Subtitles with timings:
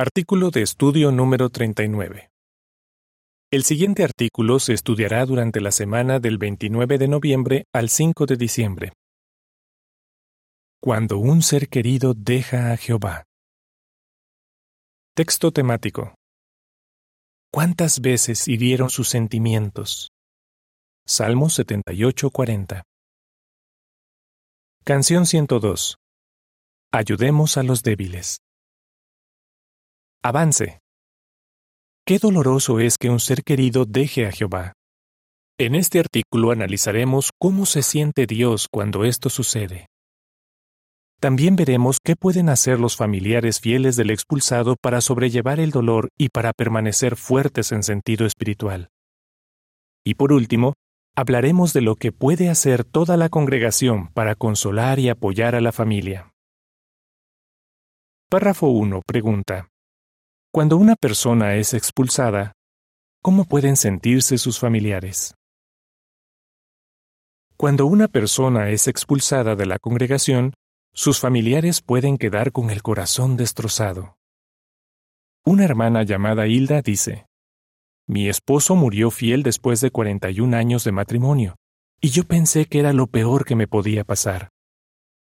[0.00, 2.30] Artículo de estudio número 39.
[3.50, 8.36] El siguiente artículo se estudiará durante la semana del 29 de noviembre al 5 de
[8.36, 8.92] diciembre.
[10.80, 13.24] Cuando un ser querido deja a Jehová.
[15.16, 16.14] Texto temático.
[17.52, 20.12] ¿Cuántas veces hirieron sus sentimientos?
[21.08, 22.84] Salmo 78:40.
[24.84, 25.96] Canción 102.
[26.92, 28.38] Ayudemos a los débiles.
[30.24, 30.80] Avance.
[32.04, 34.72] Qué doloroso es que un ser querido deje a Jehová.
[35.60, 39.86] En este artículo analizaremos cómo se siente Dios cuando esto sucede.
[41.20, 46.30] También veremos qué pueden hacer los familiares fieles del expulsado para sobrellevar el dolor y
[46.30, 48.88] para permanecer fuertes en sentido espiritual.
[50.04, 50.74] Y por último,
[51.16, 55.70] hablaremos de lo que puede hacer toda la congregación para consolar y apoyar a la
[55.70, 56.32] familia.
[58.28, 59.68] Párrafo 1 pregunta.
[60.58, 62.52] Cuando una persona es expulsada,
[63.22, 65.36] ¿cómo pueden sentirse sus familiares?
[67.56, 70.54] Cuando una persona es expulsada de la congregación,
[70.92, 74.16] sus familiares pueden quedar con el corazón destrozado.
[75.46, 77.28] Una hermana llamada Hilda dice,
[78.08, 81.54] Mi esposo murió fiel después de 41 años de matrimonio,
[82.00, 84.48] y yo pensé que era lo peor que me podía pasar.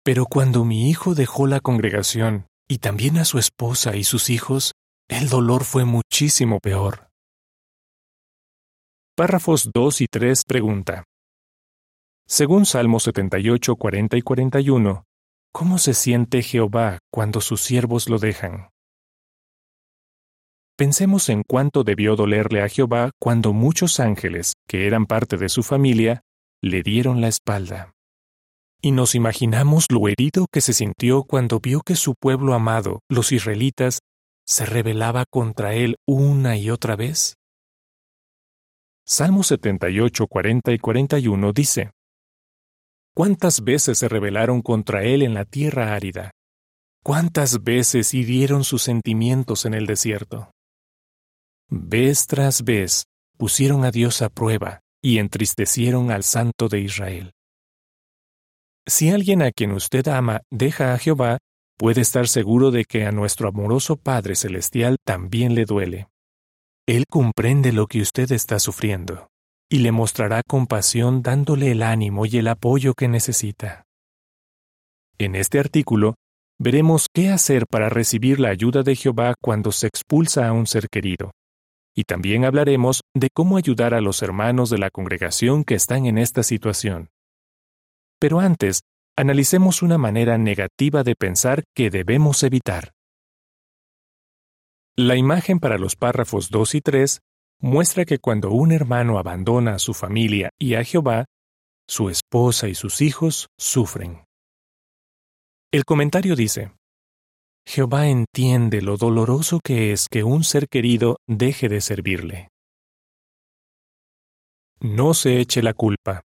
[0.03, 4.73] Pero cuando mi hijo dejó la congregación, y también a su esposa y sus hijos,
[5.09, 7.09] el dolor fue muchísimo peor.
[9.17, 11.05] Párrafos 2 y 3 pregunta.
[12.27, 15.05] Según Salmo 78, 40 y 41,
[15.53, 18.69] ¿cómo se siente Jehová cuando sus siervos lo dejan?
[20.77, 25.63] Pensemos en cuánto debió dolerle a Jehová cuando muchos ángeles, que eran parte de su
[25.63, 26.21] familia,
[26.63, 27.93] le dieron la espalda.
[28.81, 33.33] Y nos imaginamos lo herido que se sintió cuando vio que su pueblo amado, los
[33.33, 33.99] israelitas,
[34.49, 37.35] se rebelaba contra él una y otra vez?
[39.07, 41.91] Salmo 78, 40 y 41 dice,
[43.15, 46.31] ¿Cuántas veces se rebelaron contra él en la tierra árida?
[47.05, 50.51] ¿Cuántas veces hirieron sus sentimientos en el desierto?
[51.69, 53.05] Vez tras vez
[53.37, 57.33] pusieron a Dios a prueba y entristecieron al Santo de Israel.
[58.87, 61.39] Si alguien a quien usted ama deja a Jehová,
[61.79, 66.09] puede estar seguro de que a nuestro amoroso Padre Celestial también le duele.
[66.87, 69.29] Él comprende lo que usted está sufriendo
[69.71, 73.85] y le mostrará compasión dándole el ánimo y el apoyo que necesita.
[75.19, 76.15] En este artículo,
[76.59, 80.89] veremos qué hacer para recibir la ayuda de Jehová cuando se expulsa a un ser
[80.89, 81.33] querido.
[81.95, 86.17] Y también hablaremos de cómo ayudar a los hermanos de la congregación que están en
[86.17, 87.11] esta situación.
[88.19, 88.81] Pero antes,
[89.19, 92.93] analicemos una manera negativa de pensar que debemos evitar.
[94.97, 97.21] La imagen para los párrafos 2 y 3
[97.61, 101.25] muestra que cuando un hermano abandona a su familia y a Jehová,
[101.89, 104.25] su esposa y sus hijos sufren.
[105.73, 106.71] El comentario dice,
[107.67, 112.51] Jehová entiende lo doloroso que es que un ser querido deje de servirle.
[114.79, 116.23] No se eche la culpa.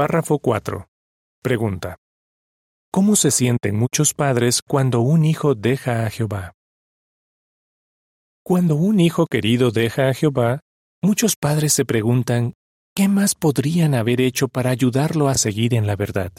[0.00, 0.88] Párrafo 4.
[1.42, 1.98] Pregunta.
[2.90, 6.54] ¿Cómo se sienten muchos padres cuando un hijo deja a Jehová?
[8.42, 10.60] Cuando un hijo querido deja a Jehová,
[11.02, 12.54] muchos padres se preguntan,
[12.96, 16.32] ¿qué más podrían haber hecho para ayudarlo a seguir en la verdad?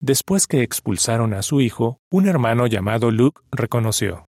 [0.00, 4.26] Después que expulsaron a su hijo, un hermano llamado Luke reconoció.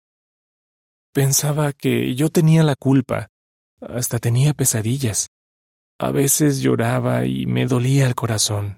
[1.13, 3.29] Pensaba que yo tenía la culpa,
[3.79, 5.29] hasta tenía pesadillas.
[6.03, 8.77] A veces lloraba y me dolía el corazón.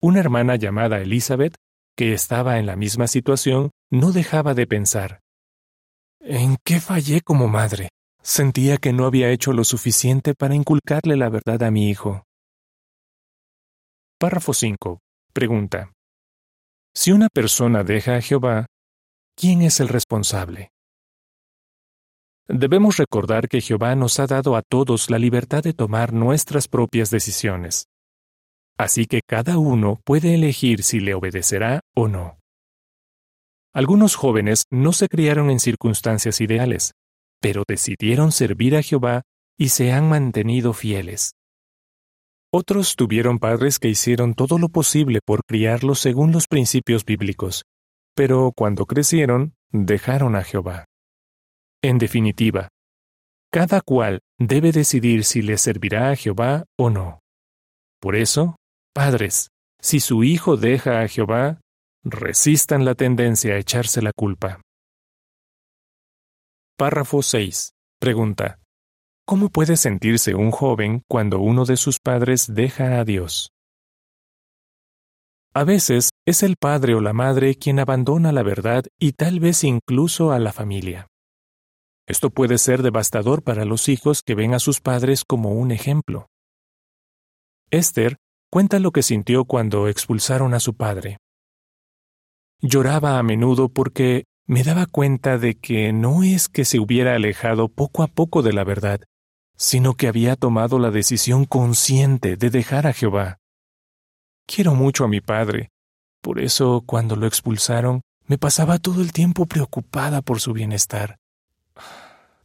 [0.00, 1.56] Una hermana llamada Elizabeth,
[1.94, 5.20] que estaba en la misma situación, no dejaba de pensar.
[6.20, 7.90] ¿En qué fallé como madre?
[8.22, 12.24] Sentía que no había hecho lo suficiente para inculcarle la verdad a mi hijo.
[14.18, 15.00] Párrafo 5.
[15.34, 15.92] Pregunta.
[16.94, 18.64] Si una persona deja a Jehová,
[19.36, 20.70] ¿quién es el responsable?
[22.48, 27.10] Debemos recordar que Jehová nos ha dado a todos la libertad de tomar nuestras propias
[27.10, 27.88] decisiones.
[28.78, 32.38] Así que cada uno puede elegir si le obedecerá o no.
[33.74, 36.94] Algunos jóvenes no se criaron en circunstancias ideales,
[37.38, 39.22] pero decidieron servir a Jehová
[39.58, 41.32] y se han mantenido fieles.
[42.50, 47.64] Otros tuvieron padres que hicieron todo lo posible por criarlos según los principios bíblicos,
[48.14, 50.86] pero cuando crecieron, dejaron a Jehová.
[51.82, 52.68] En definitiva,
[53.52, 57.20] cada cual debe decidir si le servirá a Jehová o no.
[58.00, 58.56] Por eso,
[58.94, 59.48] padres,
[59.80, 61.60] si su hijo deja a Jehová,
[62.04, 64.62] Resistan la tendencia a echarse la culpa.
[66.78, 67.72] Párrafo 6.
[68.00, 68.60] Pregunta.
[69.26, 73.50] ¿Cómo puede sentirse un joven cuando uno de sus padres deja a Dios?
[75.54, 79.64] A veces es el padre o la madre quien abandona la verdad y tal vez
[79.64, 81.08] incluso a la familia.
[82.08, 86.30] Esto puede ser devastador para los hijos que ven a sus padres como un ejemplo.
[87.70, 88.16] Esther
[88.50, 91.18] cuenta lo que sintió cuando expulsaron a su padre.
[92.62, 97.68] Lloraba a menudo porque me daba cuenta de que no es que se hubiera alejado
[97.68, 99.00] poco a poco de la verdad,
[99.54, 103.36] sino que había tomado la decisión consciente de dejar a Jehová.
[104.46, 105.68] Quiero mucho a mi padre,
[106.22, 111.17] por eso cuando lo expulsaron me pasaba todo el tiempo preocupada por su bienestar.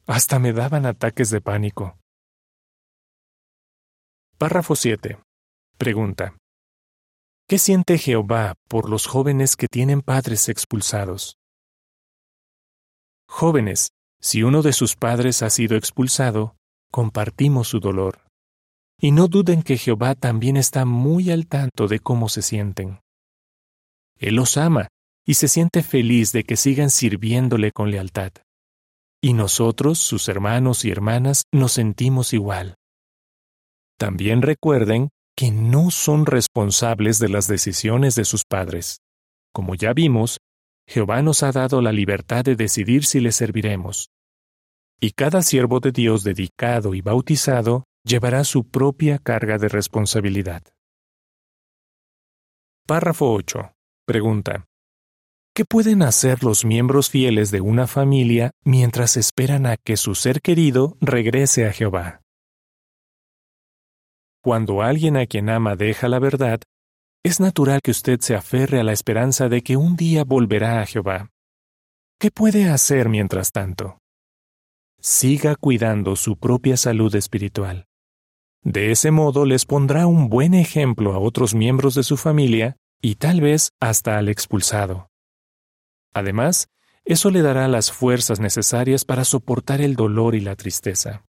[0.06, 1.98] Hasta me daban ataques de pánico.
[4.38, 5.18] Párrafo 7.
[5.78, 6.36] Pregunta.
[7.48, 11.38] ¿Qué siente Jehová por los jóvenes que tienen padres expulsados?
[13.30, 16.58] Jóvenes, si uno de sus padres ha sido expulsado,
[16.92, 18.28] compartimos su dolor.
[19.00, 23.00] Y no duden que Jehová también está muy al tanto de cómo se sienten.
[24.18, 24.90] Él los ama
[25.26, 28.34] y se siente feliz de que sigan sirviéndole con lealtad.
[29.24, 32.76] Y nosotros, sus hermanos y hermanas, nos sentimos igual.
[33.98, 39.00] También recuerden que no son responsables de las decisiones de sus padres.
[39.54, 40.40] Como ya vimos,
[40.88, 44.10] Jehová nos ha dado la libertad de decidir si le serviremos
[45.04, 50.64] y cada siervo de Dios dedicado y bautizado llevará su propia carga de responsabilidad.
[52.88, 53.74] Párrafo 8.
[54.06, 54.66] Pregunta.
[55.56, 60.42] ¿Qué pueden hacer los miembros fieles de una familia mientras esperan a que su ser
[60.42, 62.22] querido regrese a Jehová?
[64.42, 66.60] Cuando alguien a quien ama deja la verdad,
[67.24, 70.88] es natural que usted se aferre a la esperanza de que un día volverá a
[70.88, 71.30] Jehová.
[72.20, 74.00] ¿Qué puede hacer mientras tanto?
[75.00, 77.88] siga cuidando su propia salud espiritual.
[78.64, 83.16] De ese modo les pondrá un buen ejemplo a otros miembros de su familia y
[83.16, 85.10] tal vez hasta al expulsado.
[86.14, 86.70] Además,
[87.06, 91.26] eso le dará las fuerzas necesarias para soportar el dolor y la tristeza.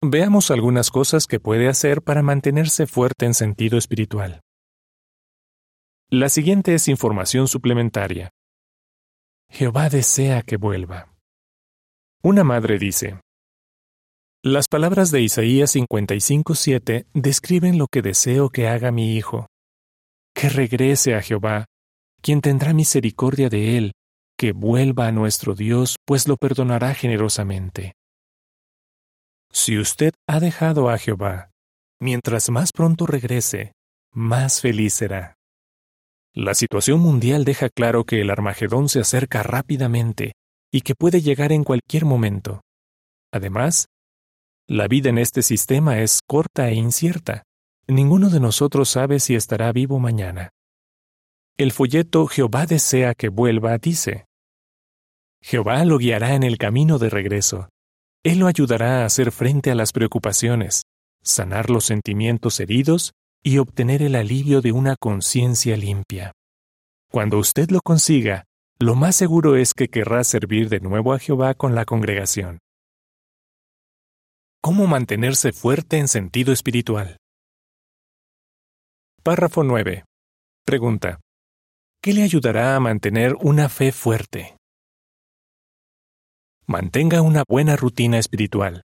[0.00, 4.40] Veamos algunas cosas que puede hacer para mantenerse fuerte en sentido espiritual.
[6.10, 8.30] La siguiente es información suplementaria.
[9.48, 11.14] Jehová desea que vuelva.
[12.22, 13.20] Una madre dice,
[14.42, 19.46] Las palabras de Isaías 55:7 describen lo que deseo que haga mi hijo,
[20.34, 21.66] que regrese a Jehová,
[22.22, 23.92] quien tendrá misericordia de él,
[24.38, 27.92] que vuelva a nuestro Dios, pues lo perdonará generosamente.
[29.50, 31.50] Si usted ha dejado a Jehová,
[32.00, 33.72] mientras más pronto regrese,
[34.12, 35.36] más feliz será.
[36.34, 40.32] La situación mundial deja claro que el Armagedón se acerca rápidamente
[40.72, 42.62] y que puede llegar en cualquier momento.
[43.30, 43.86] Además,
[44.66, 47.42] la vida en este sistema es corta e incierta.
[47.86, 50.48] Ninguno de nosotros sabe si estará vivo mañana.
[51.58, 54.24] El folleto Jehová desea que vuelva dice,
[55.42, 57.68] Jehová lo guiará en el camino de regreso.
[58.24, 60.82] Él lo ayudará a hacer frente a las preocupaciones,
[61.22, 63.12] sanar los sentimientos heridos
[63.42, 66.32] y obtener el alivio de una conciencia limpia.
[67.10, 68.44] Cuando usted lo consiga,
[68.78, 72.58] lo más seguro es que querrá servir de nuevo a Jehová con la congregación.
[74.62, 77.16] ¿Cómo mantenerse fuerte en sentido espiritual?
[79.24, 80.04] Párrafo 9.
[80.64, 81.20] Pregunta.
[82.04, 84.56] ¿Qué le ayudará a mantener una fe fuerte?
[86.66, 88.82] Mantenga una buena rutina espiritual.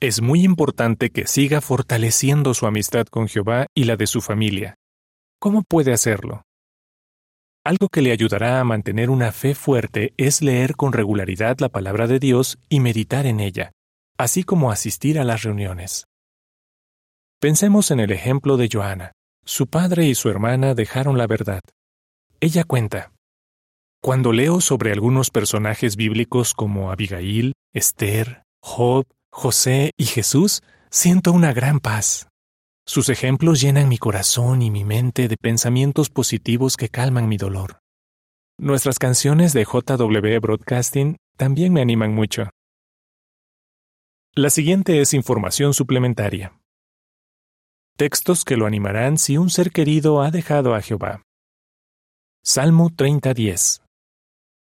[0.00, 4.74] Es muy importante que siga fortaleciendo su amistad con Jehová y la de su familia.
[5.40, 6.42] ¿Cómo puede hacerlo?
[7.64, 12.06] Algo que le ayudará a mantener una fe fuerte es leer con regularidad la palabra
[12.06, 13.72] de Dios y meditar en ella,
[14.18, 16.04] así como asistir a las reuniones.
[17.40, 19.12] Pensemos en el ejemplo de Joana.
[19.46, 21.62] Su padre y su hermana dejaron la verdad.
[22.44, 23.10] Ella cuenta,
[24.02, 30.60] Cuando leo sobre algunos personajes bíblicos como Abigail, Esther, Job, José y Jesús,
[30.90, 32.28] siento una gran paz.
[32.86, 37.78] Sus ejemplos llenan mi corazón y mi mente de pensamientos positivos que calman mi dolor.
[38.58, 42.50] Nuestras canciones de JW Broadcasting también me animan mucho.
[44.34, 46.60] La siguiente es información suplementaria.
[47.96, 51.22] Textos que lo animarán si un ser querido ha dejado a Jehová.
[52.46, 53.80] Salmo 30:10.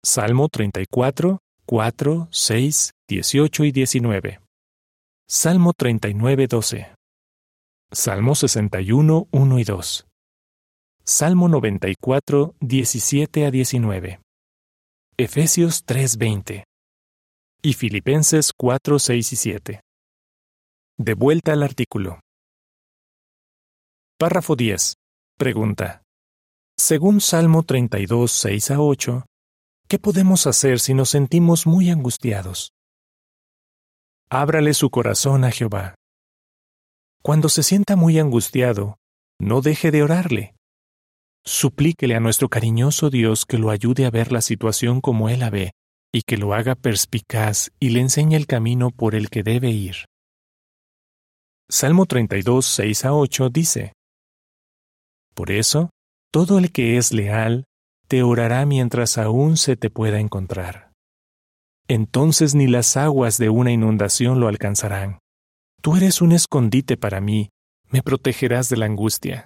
[0.04, 4.40] Salmo 34, 4, 6, 18 y 19.
[5.25, 6.94] Salmo 39:12.
[7.94, 10.06] Salmo 61, 1 y 2.
[11.06, 14.20] Salmo 94, 17 a 19.
[15.16, 16.66] Efesios 3:20.
[17.62, 19.82] Y Filipenses 4, 6 y 7.
[20.98, 22.20] De vuelta al artículo.
[24.20, 24.96] Párrafo 10.
[25.38, 26.00] Pregunta.
[26.84, 29.26] Según Salmo 32, 6 a 8,
[29.88, 32.74] ¿qué podemos hacer si nos sentimos muy angustiados?
[34.32, 35.94] Ábrale su corazón a Jehová.
[37.22, 38.98] Cuando se sienta muy angustiado,
[39.40, 40.56] no deje de orarle.
[41.46, 45.52] Suplíquele a nuestro cariñoso Dios que lo ayude a ver la situación como Él la
[45.52, 45.74] ve
[46.12, 49.98] y que lo haga perspicaz y le enseñe el camino por el que debe ir.
[51.70, 53.94] Salmo 32, 6 a 8 dice,
[55.36, 55.92] Por eso,
[56.32, 57.66] todo el que es leal
[58.08, 60.92] te orará mientras aún se te pueda encontrar.
[61.88, 65.20] Entonces ni las aguas de una inundación lo alcanzarán.
[65.82, 67.50] Tú eres un escondite para mí,
[67.90, 69.46] me protegerás de la angustia,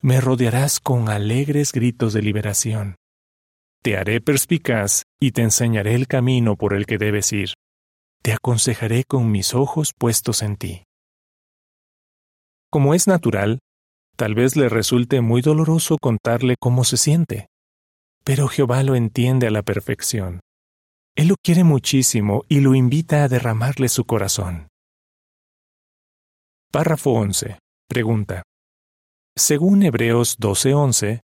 [0.00, 2.96] me rodearás con alegres gritos de liberación.
[3.82, 7.50] Te haré perspicaz y te enseñaré el camino por el que debes ir.
[8.22, 10.84] Te aconsejaré con mis ojos puestos en ti.
[12.70, 13.58] Como es natural,
[14.16, 17.48] tal vez le resulte muy doloroso contarle cómo se siente,
[18.24, 20.40] pero Jehová lo entiende a la perfección.
[21.14, 24.68] Él lo quiere muchísimo y lo invita a derramarle su corazón.
[26.70, 27.58] Párrafo 11.
[27.88, 28.42] Pregunta.
[29.36, 31.20] Según Hebreos 12:11,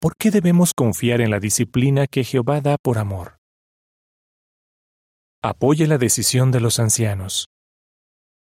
[0.00, 3.38] ¿por qué debemos confiar en la disciplina que Jehová da por amor?
[5.42, 7.46] Apoye la decisión de los ancianos.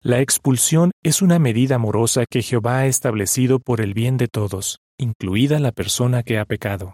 [0.06, 4.78] La expulsión es una medida amorosa que Jehová ha establecido por el bien de todos,
[5.00, 6.94] incluida la persona que ha pecado.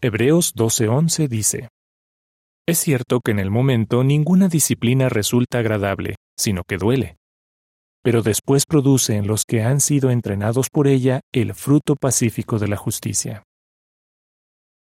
[0.00, 1.68] Hebreos 12:11 dice,
[2.68, 7.16] Es cierto que en el momento ninguna disciplina resulta agradable, sino que duele
[8.04, 12.68] pero después produce en los que han sido entrenados por ella el fruto pacífico de
[12.68, 13.44] la justicia.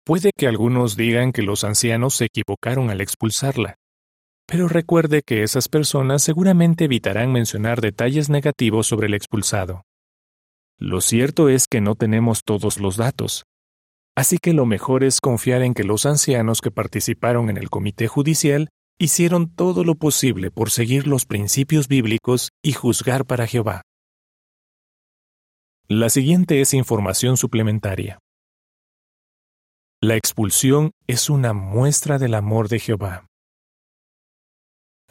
[0.05, 3.75] Puede que algunos digan que los ancianos se equivocaron al expulsarla,
[4.51, 9.85] pero recuerde que esas personas seguramente evitarán mencionar detalles negativos sobre el expulsado.
[10.77, 13.45] Lo cierto es que no tenemos todos los datos,
[14.13, 18.09] así que lo mejor es confiar en que los ancianos que participaron en el comité
[18.09, 18.67] judicial
[18.99, 23.83] hicieron todo lo posible por seguir los principios bíblicos y juzgar para Jehová.
[25.87, 28.19] La siguiente es información suplementaria.
[30.01, 33.30] La expulsión es una muestra del amor de Jehová.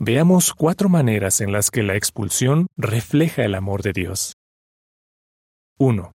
[0.03, 4.39] Veamos cuatro maneras en las que la expulsión refleja el amor de Dios.
[5.79, 6.13] 1.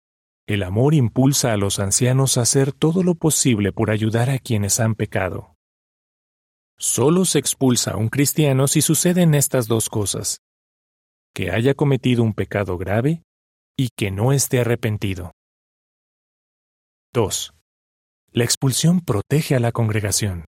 [0.47, 4.81] El amor impulsa a los ancianos a hacer todo lo posible por ayudar a quienes
[4.81, 5.55] han pecado.
[6.79, 10.38] Solo se expulsa a un cristiano si suceden estas dos cosas,
[11.35, 13.23] que haya cometido un pecado grave
[13.76, 15.33] y que no esté arrepentido.
[17.12, 17.53] 2.
[18.33, 20.47] La expulsión protege a la congregación.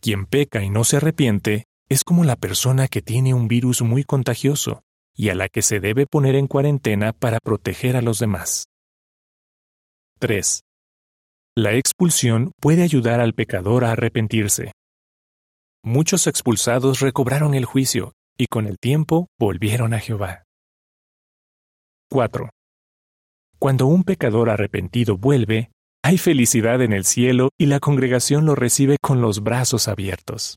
[0.00, 4.04] Quien peca y no se arrepiente es como la persona que tiene un virus muy
[4.04, 4.82] contagioso
[5.14, 8.66] y a la que se debe poner en cuarentena para proteger a los demás.
[10.18, 10.60] 3.
[11.54, 14.72] La expulsión puede ayudar al pecador a arrepentirse
[15.86, 20.42] muchos expulsados recobraron el juicio y con el tiempo volvieron a Jehová.
[22.10, 22.50] 4.
[23.60, 25.70] Cuando un pecador arrepentido vuelve,
[26.02, 30.56] hay felicidad en el cielo y la congregación lo recibe con los brazos abiertos.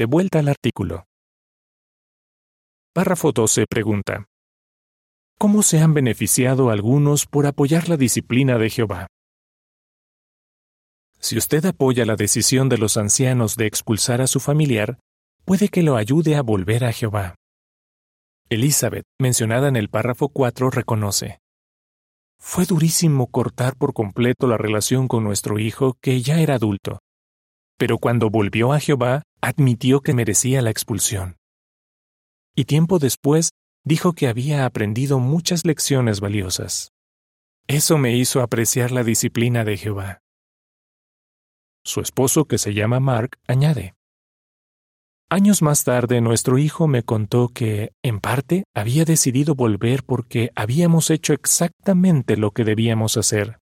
[0.00, 1.04] De vuelta al artículo.
[2.94, 4.24] Párrafo 12 pregunta.
[5.38, 9.08] ¿Cómo se han beneficiado algunos por apoyar la disciplina de Jehová?
[11.18, 14.98] Si usted apoya la decisión de los ancianos de expulsar a su familiar,
[15.44, 17.34] puede que lo ayude a volver a Jehová.
[18.48, 21.40] Elizabeth, mencionada en el párrafo 4, reconoce.
[22.38, 27.00] Fue durísimo cortar por completo la relación con nuestro hijo que ya era adulto.
[27.76, 31.36] Pero cuando volvió a Jehová, admitió que merecía la expulsión.
[32.54, 33.50] Y tiempo después,
[33.84, 36.92] dijo que había aprendido muchas lecciones valiosas.
[37.66, 40.20] Eso me hizo apreciar la disciplina de Jehová.
[41.84, 43.94] Su esposo, que se llama Mark, añade,
[45.32, 51.08] Años más tarde nuestro hijo me contó que, en parte, había decidido volver porque habíamos
[51.08, 53.60] hecho exactamente lo que debíamos hacer.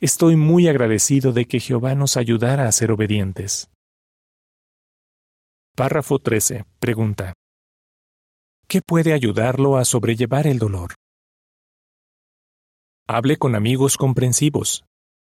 [0.00, 3.68] Estoy muy agradecido de que Jehová nos ayudara a ser obedientes.
[5.80, 6.66] Párrafo 13.
[6.78, 7.32] Pregunta.
[8.68, 10.92] ¿Qué puede ayudarlo a sobrellevar el dolor?
[13.08, 14.84] Hable con amigos comprensivos,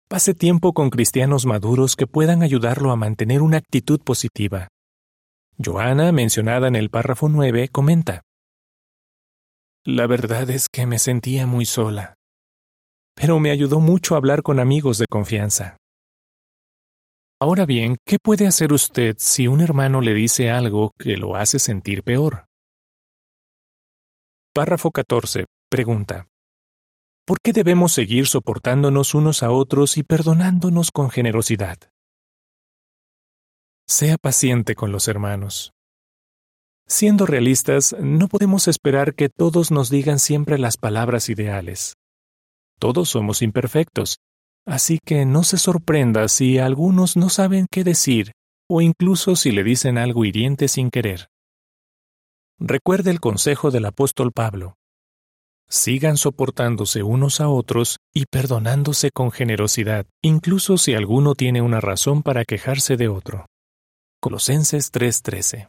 [0.08, 4.66] Pase tiempo con cristianos maduros que puedan ayudarlo a mantener una actitud positiva.
[5.64, 8.22] Joana, mencionada en el párrafo 9, comenta.
[9.84, 12.14] La verdad es que me sentía muy sola.
[13.14, 15.76] pero me ayudó mucho a hablar con amigos de confianza.
[17.42, 21.58] Ahora bien, ¿qué puede hacer usted si un hermano le dice algo que lo hace
[21.58, 22.46] sentir peor?
[24.54, 25.46] Párrafo 14.
[25.68, 26.28] Pregunta.
[27.26, 31.78] ¿Por qué debemos seguir soportándonos unos a otros y perdonándonos con generosidad?
[33.88, 35.72] Sea paciente con los hermanos.
[36.86, 41.96] Siendo realistas, no podemos esperar que todos nos digan siempre las palabras ideales.
[42.78, 44.18] Todos somos imperfectos,
[44.66, 48.32] Así que no se sorprenda si algunos no saben qué decir
[48.70, 51.28] o incluso si le dicen algo hiriente sin querer.
[52.58, 54.76] Recuerde el consejo del apóstol Pablo.
[55.68, 62.22] Sigan soportándose unos a otros y perdonándose con generosidad, incluso si alguno tiene una razón
[62.22, 63.46] para quejarse de otro.
[64.20, 65.68] Colosenses 3:13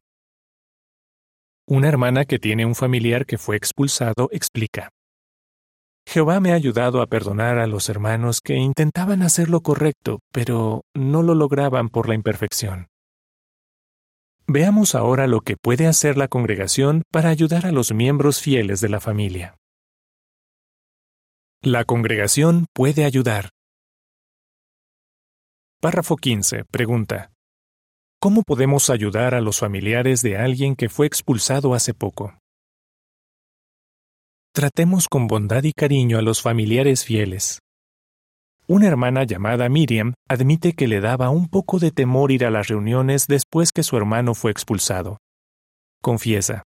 [1.67, 4.89] Una hermana que tiene un familiar que fue expulsado explica.
[6.05, 10.83] Jehová me ha ayudado a perdonar a los hermanos que intentaban hacer lo correcto, pero
[10.93, 12.87] no lo lograban por la imperfección.
[14.45, 18.89] Veamos ahora lo que puede hacer la congregación para ayudar a los miembros fieles de
[18.89, 19.55] la familia.
[21.61, 23.49] La congregación puede ayudar.
[25.81, 26.65] Párrafo 15.
[26.65, 27.31] Pregunta.
[28.19, 32.37] ¿Cómo podemos ayudar a los familiares de alguien que fue expulsado hace poco?
[34.55, 37.57] Tratemos con bondad y cariño a los familiares fieles.
[38.67, 42.67] Una hermana llamada Miriam admite que le daba un poco de temor ir a las
[42.67, 45.17] reuniones después que su hermano fue expulsado.
[46.03, 46.61] Confiesa.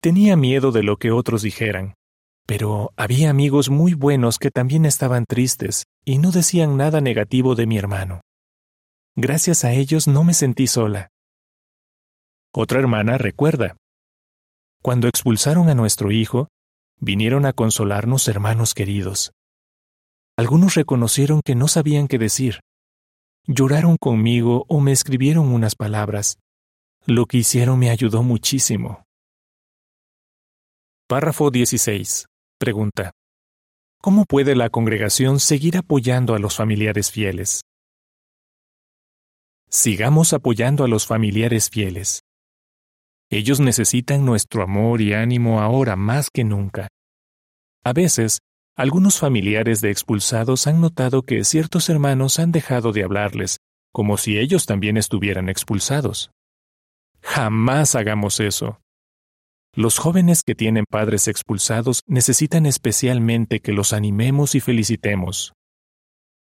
[0.00, 1.92] Tenía miedo de lo que otros dijeran,
[2.46, 7.66] pero había amigos muy buenos que también estaban tristes y no decían nada negativo de
[7.66, 8.22] mi hermano.
[9.14, 11.10] Gracias a ellos no me sentí sola.
[12.50, 13.76] Otra hermana recuerda.
[14.80, 16.48] Cuando expulsaron a nuestro hijo,
[17.00, 19.32] vinieron a consolarnos hermanos queridos.
[20.36, 22.60] Algunos reconocieron que no sabían qué decir.
[23.46, 26.38] Lloraron conmigo o me escribieron unas palabras.
[27.06, 29.04] Lo que hicieron me ayudó muchísimo.
[31.06, 32.26] Párrafo 16.
[32.58, 33.12] Pregunta.
[34.00, 37.60] ¿Cómo puede la congregación seguir apoyando a los familiares fieles?
[39.68, 42.20] Sigamos apoyando a los familiares fieles.
[43.30, 46.88] Ellos necesitan nuestro amor y ánimo ahora más que nunca.
[47.84, 48.40] A veces,
[48.76, 53.58] algunos familiares de expulsados han notado que ciertos hermanos han dejado de hablarles,
[53.92, 56.30] como si ellos también estuvieran expulsados.
[57.20, 58.80] Jamás hagamos eso.
[59.76, 65.52] Los jóvenes que tienen padres expulsados necesitan especialmente que los animemos y felicitemos.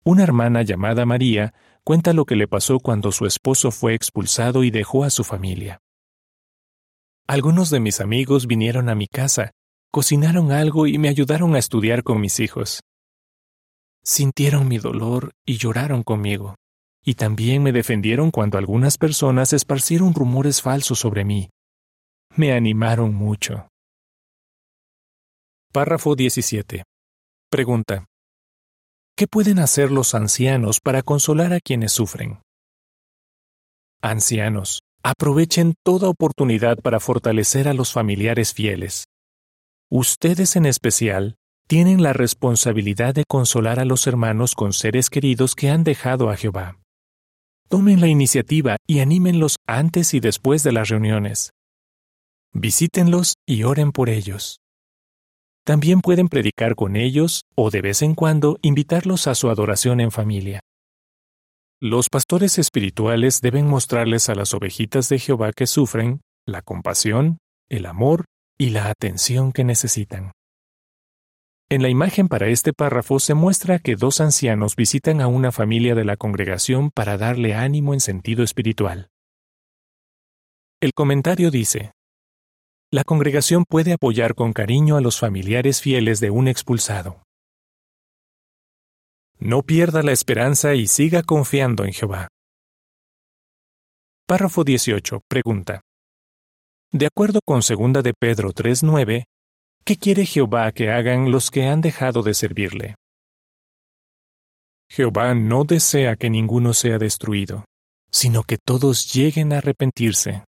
[0.04, 4.72] Una hermana llamada María cuenta lo que le pasó cuando su esposo fue expulsado y
[4.72, 5.80] dejó a su familia.
[7.28, 9.52] Algunos de mis amigos vinieron a mi casa,
[9.92, 12.82] cocinaron algo y me ayudaron a estudiar con mis hijos.
[14.04, 16.56] Sintieron mi dolor y lloraron conmigo,
[17.04, 21.50] y también me defendieron cuando algunas personas esparcieron rumores falsos sobre mí.
[22.36, 23.68] Me animaron mucho.
[25.72, 26.84] Párrafo 17.
[27.50, 28.06] Pregunta.
[29.16, 32.42] ¿Qué pueden hacer los ancianos para consolar a quienes sufren?
[34.02, 39.06] Ancianos, Aprovechen toda oportunidad para fortalecer a los familiares fieles.
[39.92, 41.36] Ustedes en especial
[41.68, 46.38] tienen la responsabilidad de consolar a los hermanos con seres queridos que han dejado a
[46.38, 46.80] Jehová.
[47.70, 51.54] Tomen la iniciativa y anímenlos antes y después de las reuniones.
[52.54, 54.60] Visítenlos y oren por ellos.
[55.66, 60.12] También pueden predicar con ellos o de vez en cuando invitarlos a su adoración en
[60.12, 60.60] familia.
[61.82, 67.88] Los pastores espirituales deben mostrarles a las ovejitas de Jehová que sufren la compasión, el
[67.88, 68.26] amor
[68.62, 70.34] y la atención que necesitan.
[71.70, 75.96] En la imagen para este párrafo se muestra que dos ancianos visitan a una familia
[75.96, 79.10] de la congregación para darle ánimo en sentido espiritual.
[80.82, 81.94] El comentario dice,
[82.92, 87.24] La congregación puede apoyar con cariño a los familiares fieles de un expulsado.
[89.38, 92.28] No pierda la esperanza y siga confiando en Jehová.
[94.28, 95.22] Párrafo 18.
[95.30, 95.82] Pregunta.
[96.92, 99.26] De acuerdo con 2 de Pedro 3:9,
[99.86, 102.96] ¿qué quiere Jehová que hagan los que han dejado de servirle?
[104.90, 107.66] Jehová no desea que ninguno sea destruido,
[108.10, 110.46] sino que todos lleguen a arrepentirse.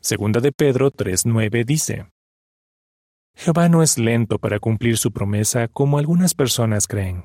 [0.00, 2.10] Segunda de Pedro 3:9 dice:
[3.34, 7.24] Jehová no es lento para cumplir su promesa como algunas personas creen.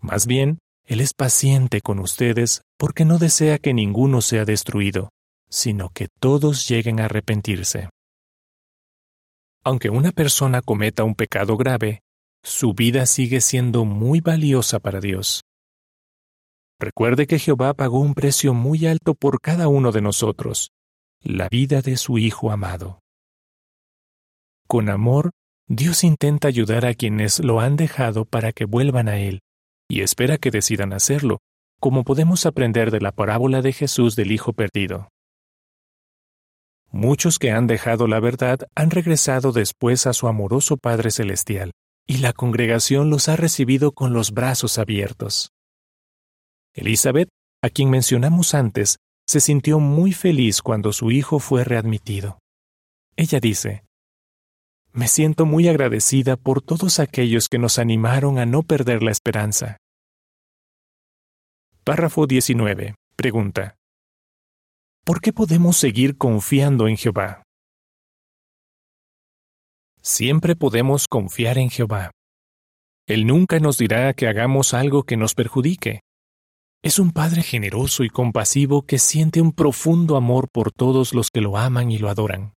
[0.00, 5.10] Más bien, Él es paciente con ustedes porque no desea que ninguno sea destruido,
[5.54, 7.88] sino que todos lleguen a arrepentirse.
[9.62, 12.00] Aunque una persona cometa un pecado grave,
[12.42, 15.42] su vida sigue siendo muy valiosa para Dios.
[16.80, 20.72] Recuerde que Jehová pagó un precio muy alto por cada uno de nosotros,
[21.22, 22.98] la vida de su Hijo amado.
[24.66, 25.30] Con amor,
[25.68, 29.40] Dios intenta ayudar a quienes lo han dejado para que vuelvan a Él,
[29.88, 31.38] y espera que decidan hacerlo,
[31.78, 35.13] como podemos aprender de la parábola de Jesús del Hijo perdido.
[36.94, 41.72] Muchos que han dejado la verdad han regresado después a su amoroso Padre Celestial,
[42.06, 45.50] y la congregación los ha recibido con los brazos abiertos.
[46.72, 47.28] Elizabeth,
[47.64, 52.38] a quien mencionamos antes, se sintió muy feliz cuando su hijo fue readmitido.
[53.16, 53.82] Ella dice,
[54.92, 59.78] Me siento muy agradecida por todos aquellos que nos animaron a no perder la esperanza.
[61.82, 62.94] Párrafo 19.
[63.16, 63.74] Pregunta.
[65.04, 67.42] ¿Por qué podemos seguir confiando en Jehová?
[70.00, 72.10] Siempre podemos confiar en Jehová.
[73.06, 76.00] Él nunca nos dirá que hagamos algo que nos perjudique.
[76.82, 81.42] Es un Padre generoso y compasivo que siente un profundo amor por todos los que
[81.42, 82.54] lo aman y lo adoran.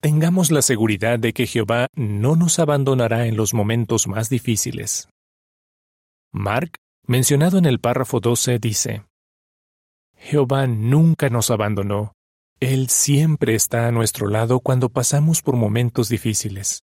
[0.00, 5.10] Tengamos la seguridad de que Jehová no nos abandonará en los momentos más difíciles.
[6.32, 9.04] Mark, mencionado en el párrafo 12, dice,
[10.22, 12.12] Jehová nunca nos abandonó,
[12.60, 16.80] Él siempre está a nuestro lado cuando pasamos por momentos difíciles.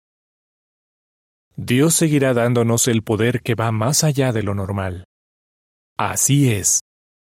[1.57, 5.03] Dios seguirá dándonos el poder que va más allá de lo normal.
[5.97, 6.79] Así es,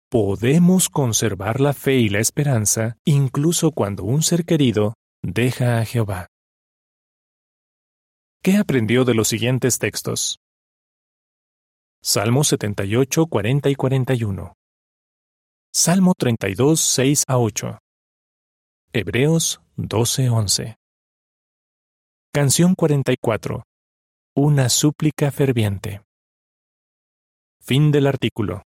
[0.10, 6.28] podemos conservar la fe y la esperanza incluso cuando un ser querido deja a Jehová.
[8.42, 10.40] ¿Qué aprendió de los siguientes textos?
[12.02, 14.57] Salmo 78, 40 y 41.
[15.80, 17.78] Salmo 32, 6 a 8.
[18.94, 20.76] Hebreos 12, 11.
[22.34, 23.62] Canción 44.
[24.36, 26.02] Una súplica ferviente.
[27.62, 28.64] Fin del artículo.